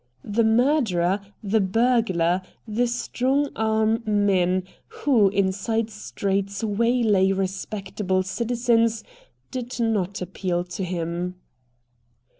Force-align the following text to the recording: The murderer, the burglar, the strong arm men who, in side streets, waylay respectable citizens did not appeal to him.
The 0.25 0.43
murderer, 0.43 1.21
the 1.43 1.61
burglar, 1.61 2.41
the 2.67 2.87
strong 2.87 3.49
arm 3.55 4.01
men 4.07 4.63
who, 4.87 5.29
in 5.29 5.51
side 5.51 5.91
streets, 5.91 6.63
waylay 6.63 7.31
respectable 7.31 8.23
citizens 8.23 9.03
did 9.51 9.79
not 9.79 10.19
appeal 10.19 10.63
to 10.63 10.83
him. 10.83 11.35